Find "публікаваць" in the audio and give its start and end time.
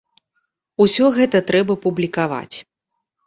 1.85-2.57